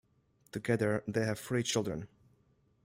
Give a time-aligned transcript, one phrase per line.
[0.51, 2.07] Together they have three children.